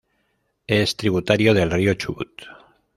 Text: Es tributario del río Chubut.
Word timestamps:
Es 0.65 0.95
tributario 0.97 1.53
del 1.53 1.69
río 1.69 1.93
Chubut. 1.93 2.45